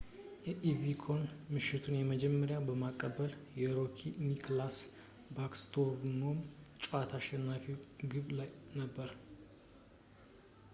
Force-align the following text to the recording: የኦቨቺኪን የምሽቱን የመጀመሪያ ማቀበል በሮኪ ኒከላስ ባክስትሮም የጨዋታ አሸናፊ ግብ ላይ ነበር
የኦቨቺኪን 0.47 1.19
የምሽቱን 1.49 1.97
የመጀመሪያ 1.97 2.57
ማቀበል 2.83 3.33
በሮኪ 3.57 3.99
ኒከላስ 4.29 4.79
ባክስትሮም 5.35 6.41
የጨዋታ 6.75 7.11
አሸናፊ 7.21 7.67
ግብ 8.13 8.27
ላይ 8.41 8.51
ነበር 8.81 9.11